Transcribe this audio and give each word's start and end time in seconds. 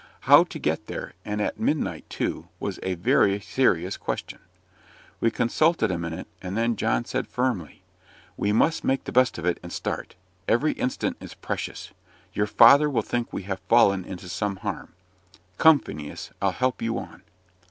How 0.21 0.43
to 0.45 0.57
get 0.57 0.87
there, 0.87 1.13
and 1.23 1.39
at 1.39 1.59
midnight 1.59 2.09
too, 2.09 2.47
was 2.59 2.79
a 2.81 2.95
very 2.95 3.39
serious 3.39 3.97
question. 3.97 4.39
We 5.19 5.29
consulted 5.29 5.91
a 5.91 5.99
minute, 5.99 6.25
and 6.41 6.57
then 6.57 6.75
John 6.75 7.05
said 7.05 7.27
firmly: 7.27 7.83
"We 8.35 8.51
must 8.51 8.83
make 8.83 9.03
the 9.03 9.11
best 9.11 9.37
of 9.37 9.45
it 9.45 9.59
and 9.61 9.71
start. 9.71 10.15
Every 10.47 10.71
instant 10.71 11.17
is 11.19 11.35
precious. 11.35 11.91
Your 12.33 12.47
father 12.47 12.89
will 12.89 13.03
think 13.03 13.31
we 13.31 13.43
have 13.43 13.59
fallen 13.69 14.03
into 14.03 14.27
some 14.27 14.55
harm. 14.55 14.93
Come, 15.59 15.77
Phineas, 15.77 16.31
I'll 16.41 16.49
help 16.51 16.81
you 16.81 16.97
on." 16.97 17.21